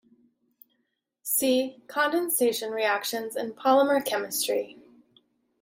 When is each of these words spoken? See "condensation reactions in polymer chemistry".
See 1.21 1.83
"condensation 1.87 2.71
reactions 2.71 3.35
in 3.35 3.53
polymer 3.53 4.03
chemistry". 4.03 4.79